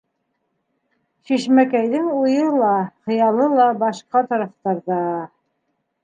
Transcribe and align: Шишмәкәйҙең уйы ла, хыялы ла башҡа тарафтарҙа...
Шишмәкәйҙең 1.29 2.07
уйы 2.19 2.47
ла, 2.61 2.71
хыялы 3.09 3.49
ла 3.59 3.67
башҡа 3.83 4.23
тарафтарҙа... 4.31 4.97